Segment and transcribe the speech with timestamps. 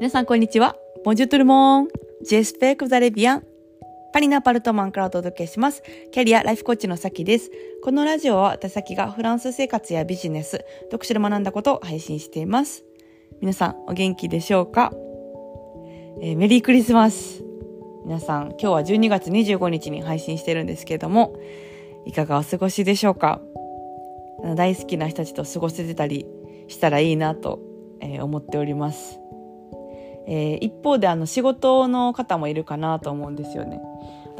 [0.00, 0.76] 皆さんこんにちは。
[1.04, 1.88] ボンジュトルモン。
[2.24, 3.44] ジェスペクザレビアン。
[4.14, 5.82] パリナパルトマンからお届けします。
[6.10, 7.50] キャリアライフコーチのさきです。
[7.84, 12.82] このラジオは私先がフランス生活やビジネス、読書で学んだことを配信しています。
[13.42, 14.90] 皆さんお元気でしょうか、
[16.22, 17.44] えー、メリークリスマス。
[18.06, 21.36] 皆さん今日は12月25日に配信してるんですけれども、
[22.06, 23.42] いかがお過ごしでしょうか？
[24.56, 26.24] 大好きな人たちと過ごせてたり
[26.68, 27.60] したらいいなと、
[28.00, 29.19] えー、思っております。
[30.30, 33.80] えー、一方であの仕事の方もいるかなと思うんですよね。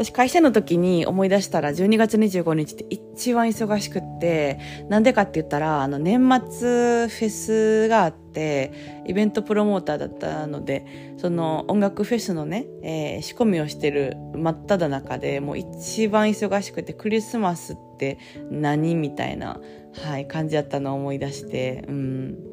[0.01, 4.59] 私会社の時に思い出したら12月25日って一番忙しくって
[4.89, 18.19] なんでかって言ったらあの年末フェスがあってイベントプロモーターだったのでその音楽フェスのね、えー、仕込みをしてる真っ只中でもう一番忙しくてクリスマスって
[18.51, 19.61] 何みたいな、
[20.03, 22.50] はい、感じだったのを思い出してうん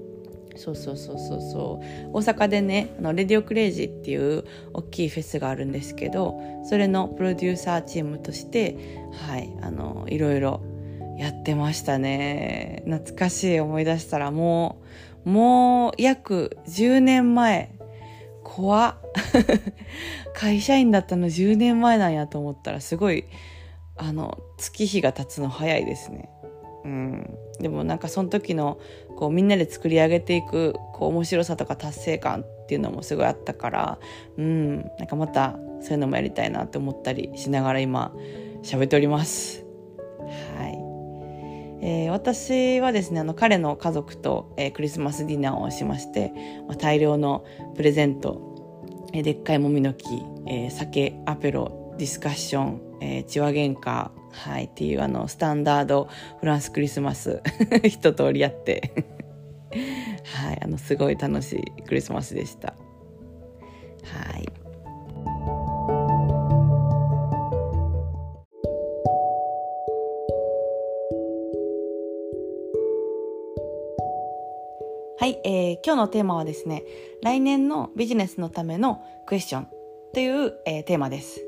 [0.58, 2.10] そうそうそうそうそう。
[2.14, 8.78] 大阪でねあのレディオクレイジーっていう大きいフェスがあるんですけどそれのプロデューサーチームとして
[9.28, 10.62] はいあのいろいろ
[11.18, 12.84] やってましたね。
[12.86, 14.82] 懐かしい思い出したらも
[15.26, 17.78] うもう約10年前。
[18.48, 18.98] 怖
[20.34, 23.26] 会社員だったの10年前なんやと思ったらすごい
[23.98, 26.30] あの月日が経つの早いですね。
[26.88, 28.80] うん、でもなんかその時の
[29.18, 34.00] こうみんなで作り上げていくこう面白さとか達成感っていうのもすごいあったから、
[34.38, 38.14] うん、なんかまたそういうのもやりたいなって思ったりしながら今
[38.64, 39.66] 喋っております。
[40.58, 40.78] はい。
[41.80, 46.32] えー、私はですねあの彼の家族と、えー、クリスマスディナーをしまして、
[46.68, 50.06] まあ、大量のプレゼント、えー、でっかいもみの木、
[50.48, 57.42] えー、酒アペロディスカッション、えー、血話喧嘩はい、っていうあのスタンダードフランスクリスマス
[57.84, 59.18] 一通りやって
[60.38, 62.74] はい、あのすごい楽しいクリスマスでした。
[64.04, 64.48] はい。
[75.20, 76.84] はい、えー、今日のテーマはですね、
[77.24, 79.68] 来年のビジネスのためのクエスチョン
[80.14, 81.47] という、えー、テーマです。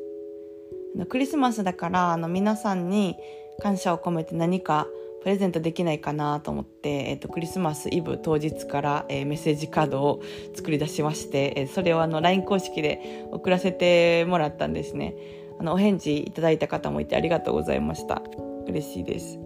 [1.05, 3.15] クリスマスだからあの皆さんに
[3.61, 4.87] 感謝を込めて何か
[5.21, 10.21] プレゼントできないかなと思って、えーと、クリスマスイブ当日から、えー、メッセージカードを
[10.55, 15.15] 作り出しまして、えー、それをあの LINE 公式で送らせてもらったんですね。
[15.59, 18.21] あのお返事いただいた方もいてありがとうございました。
[18.65, 19.39] 嬉しいです。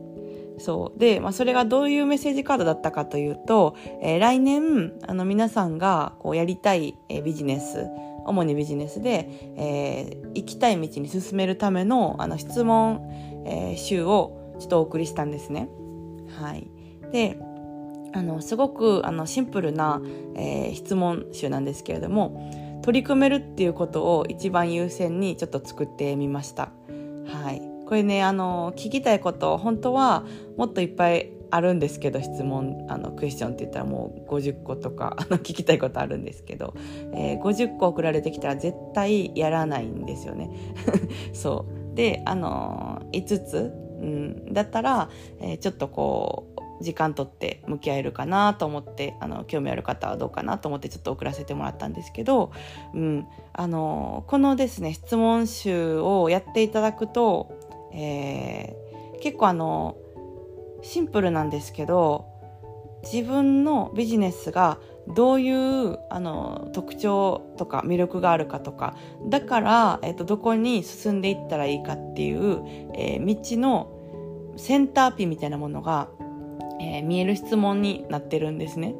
[0.60, 1.00] そう。
[1.00, 7.88] で、まあ、それがどういうメッセージカードだったかというと、えー、来年あの皆さんがこうやりたい、えー、ビジネス
[8.26, 13.02] 主にビジネスで、えー、行きたい道に進めるためのあの質問、
[13.46, 15.70] えー、集をちょっとお送りしたんですね。
[16.40, 16.68] はい、
[17.12, 17.38] で
[18.14, 20.02] あのすごくあのシンプルな、
[20.36, 26.70] えー、質問集なんですけれども取り組めるっていうことを一番優先にちょっと作ってみました。
[27.26, 30.26] はい、これねあの聞きたいこと本当は
[30.58, 36.74] もっといっぱいあるんですけど質問あのクエスチョンって言ったらもう50個とか あの聞きたいことあるんですけど、
[37.14, 40.50] えー、50個送られてきたら絶対やらないんですよね。
[41.32, 43.72] そうであの、5つ、
[44.02, 45.10] うん、だったら、
[45.40, 46.48] えー、ちょっとこ
[46.80, 52.52] う時間とって向き合えるかなと思ってあの興味ある方はどうかなと思ってちょっと送らせてもらったんですけど、
[52.96, 57.54] うん、あのこのですね質問集をやっていただくと、
[57.94, 59.98] えー、結構あの
[60.84, 62.26] シンプルなんですけど
[63.04, 64.78] 自分のビジネスが
[65.08, 68.96] どういうあの特徴とか魅力があるかとか
[69.28, 72.64] だから、えっと、どこに進んでいったらいいかっていう、
[72.96, 76.10] えー、道のセンターピンみたいなものが、
[76.80, 78.96] えー、見える質問になってるんですね。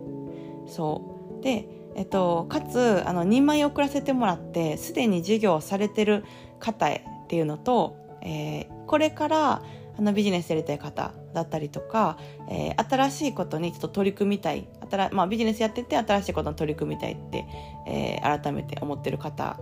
[0.66, 6.26] そうでえっと、かつあの2枚送らせてもらってすでに授業されてる
[6.60, 9.64] 方へっていうのと、えー、これから
[9.98, 12.18] あのビジネスやりたい方だったりとか、
[12.50, 17.46] えー、新しいことにちょっと取り組みたい新、まあ、ビジネスやってて新しいことに取り組みたいって、
[17.88, 19.60] えー、改めて思ってる方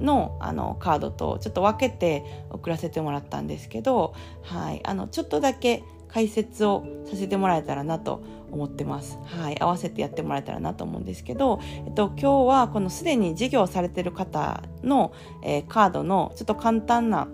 [0.00, 9.18] のあのカードとちょっと分けて送らせてもらったんですけど、はい、あのちょっとだけ解説をさせてもらえたらなと思ってます。
[9.24, 15.12] はい、合わせてやってもらえたらなと思うんですけど、えっと、今日はこのすでに事業されてる方の、
[15.44, 17.28] えー、カードのちょっと簡単な、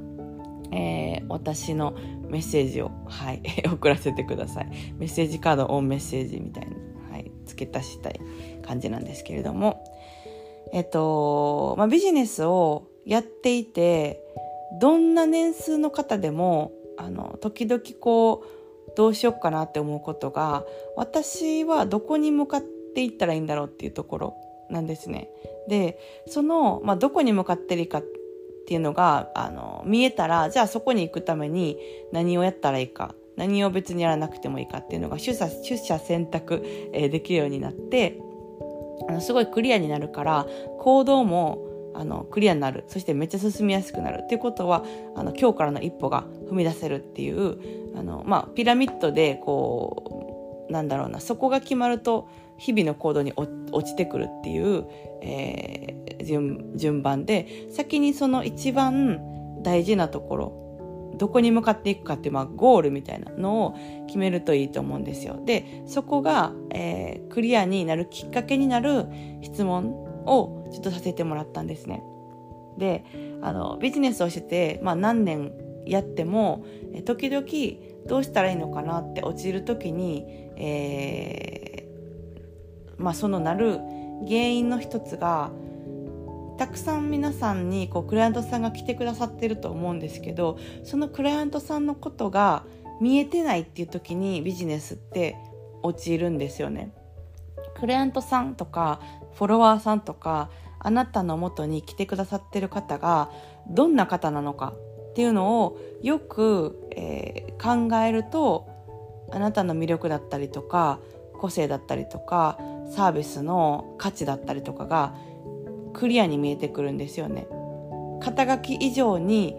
[0.73, 1.95] えー、私の
[2.35, 3.41] メッセージを、はい、
[3.73, 4.69] 送らせてください。
[4.99, 6.77] メッセージカードオンメッセージみたいな、
[7.13, 8.19] はい、付け足したい
[8.63, 9.85] 感じなんですけれども、
[10.73, 14.21] えっと、まあ、ビジネスをやっていて、
[14.81, 20.65] どんな年数の方でも、あの、時々こう、どうしよっかなって思うことが、
[20.97, 22.63] 私はどこに向かっ
[22.97, 24.35] ていったらいいんだろうっていうところ
[24.71, 25.31] なんですね。
[25.69, 28.03] で、その、まあ、どこに向かってるかっ
[28.65, 31.79] っていうのが、あの、見えたら、じゃあそこに行くために
[32.13, 36.63] 何をやったらいいか、何を別にやらなくてもいいかっていうのが取捨、取捨選択、
[36.95, 38.19] えー、できるようになって、
[39.07, 40.47] あの、すごいクリアになるから、
[40.79, 41.59] 行動も、
[41.95, 42.85] あの、クリアになる。
[42.89, 44.23] そしてめっちゃ進みやすくなる。
[44.23, 44.83] っていうことは、
[45.15, 47.59] あの、今日からの一歩が踏み出せるっていう、
[47.95, 52.29] あの、まあ、ピラミッドで、こう、なんだろうな、そこが決まると、
[52.59, 54.87] 日々の行動に落ちてくるっていう、
[55.23, 59.21] えー、順順番で、先にその一番
[59.62, 60.65] 大事なところ、
[61.17, 65.41] どこに向かっていくかっていう、まあ、ゴールみたいなのを決めるといいと思うんですよ。
[65.45, 69.06] で、そこが、えー、クリアになるきっかけになる
[69.43, 69.93] 質問
[70.27, 72.03] をちょっとさせてもらったんですね。
[72.79, 73.05] で、
[73.43, 75.53] あの、ビジネスをしてて、まあ何年
[75.87, 76.65] やっても、
[77.05, 77.47] 時々
[78.09, 81.74] どうしたらいいのかなって落ちる時に、えー、
[82.99, 83.79] まあそのなる
[84.26, 85.50] 原因の一つが、
[86.56, 92.64] たくさん皆さんにこうクライアントさんが来てくださってると思うんですけどそのクライアントさんのことが
[93.00, 95.37] 見えてないっていう時にビジネスって
[95.82, 96.93] 陥るんですよね。
[97.75, 99.00] クライアントさんとか
[99.35, 100.49] フォロワーさんとか
[100.79, 103.31] あなたの元に来てくださってる方が
[103.69, 104.75] どんな方なのか
[105.11, 108.69] っていうのをよく、えー、考えると
[109.32, 111.00] あなたの魅力だったりとか
[111.35, 112.58] 個性だったりとか
[112.94, 115.14] サービスの価値だったりとかが
[115.93, 117.49] クリアに見えてくるんですよね。
[118.20, 119.56] 肩書き以上に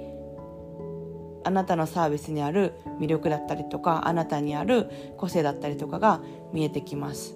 [1.43, 6.21] あなたのサービスにある魅力だったりとかあなたにある個性だったりとかが
[6.53, 7.35] 見えてきます。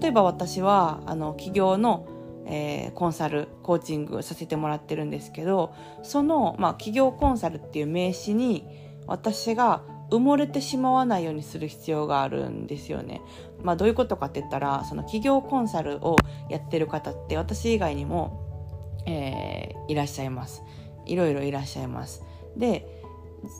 [0.00, 2.06] 例えば私はあの企業の、
[2.46, 8.66] えー、コンサルコーチングさせてもらってるんですけどその、まあ、企業コンサルっていう名詞に
[9.06, 13.20] 私が埋もれてしまわないようにする必要があるんですよね。
[13.62, 16.16] まあどういうことかって言ったらその企業コンサルを
[16.48, 20.62] やってる方って私以外にも、えー、いらっしゃいます。
[21.06, 22.22] いろいろいらっしゃいます。
[22.56, 22.98] で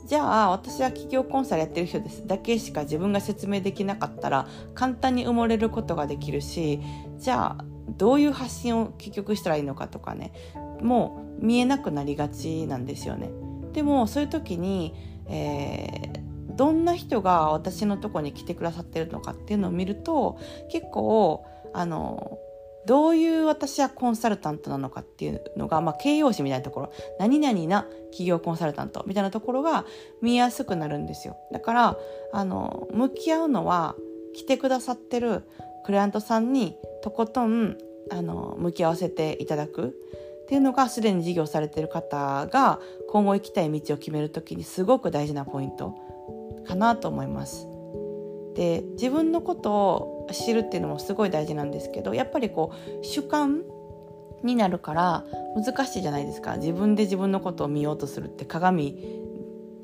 [0.07, 6.81] じゃあ私は企業コンサルやってる人ですだけしか自分が説明できなかったら簡単に埋もれることができるし
[7.17, 7.65] じゃあ
[7.97, 10.33] どういう発信を結局したらいいのかとかね
[10.81, 13.29] もう見えなくなりがちなんですよね。
[13.73, 14.93] でもそういう時に、
[15.27, 16.28] えー、
[16.59, 20.37] どんな人が私のとこに来てくださってるのかっていうのを見ると
[20.69, 22.37] 結構あの
[22.85, 29.03] どういう私はコンサルタントなのかっていうのが、まあ、形容詞みたいなところ、何々な企業コンサルタント。
[29.05, 29.85] みたいなところが
[30.21, 31.37] 見やすくなるんですよ。
[31.51, 31.97] だから、
[32.33, 33.95] あの、向き合うのは、
[34.33, 35.43] 来てくださってる
[35.85, 37.77] クライアントさんにとことん、
[38.09, 39.89] あの、向き合わせていただく。
[40.43, 42.79] っていうのが、すでに事業されてる方が
[43.09, 46.08] 今後行きたい道を決めるときにすごく大事なポイント。
[46.69, 47.67] かなと思います。
[48.53, 53.63] で自分のことを知るっていうのもすごい大事なんですけどやっぱりこう主観
[54.43, 55.23] になるから
[55.55, 59.21] 難しいじゃないですか自分で自分のことを見ようとするって鏡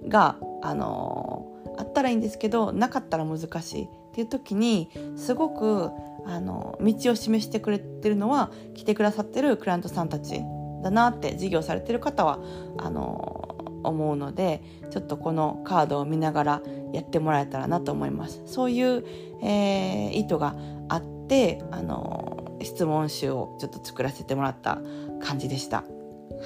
[0.08, 1.48] があの
[1.78, 5.92] あったらいいんですけどなかったら難しいっていう時にすごく
[6.26, 10.42] あの道を示してくれてるのは来てくださってるクライアントさんたち
[10.84, 12.40] だなって事業されてる方は
[12.78, 13.55] あの
[13.88, 16.62] 思うのでちょっとこのカードを見ながら
[16.94, 18.42] やってもらえたらなと思います。
[18.46, 19.06] そういう、
[19.42, 20.56] えー、意図が
[20.89, 24.80] あってあの質問集をちょっと作らせてもらった
[25.22, 25.84] 感じでした。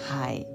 [0.10, 0.48] はい。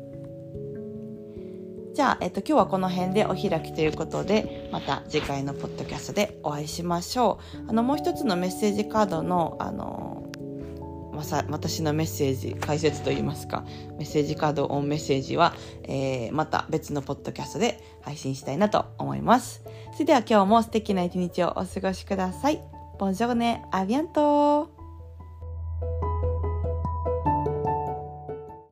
[1.95, 7.71] じゃあ、えっと、今日はこの辺でお開きということで、また次回のポッドキャストでお会いしましょう。
[7.71, 10.24] あの、もう一つのメッセージカードの、あの、
[11.15, 13.65] まさ、私のメッセージ、解説といいますか、
[13.99, 15.55] メッセージカードオンメッセージは、
[15.85, 19.63] えー、また別のポッドキャストで配信したいなと思います。
[19.93, 22.61] それでは今日も素敵な一日をお過ごしください。
[22.99, 24.74] ボンジョーネ、アビアント